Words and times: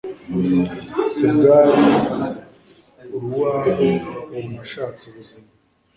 sibwari 1.15 1.85
uruwabo 3.15 3.87
ubu 4.27 4.39
nashatse 4.55 5.01
ubuzima 5.09 5.49